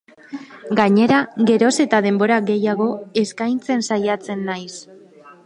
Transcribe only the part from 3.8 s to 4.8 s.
saiatzen naiz.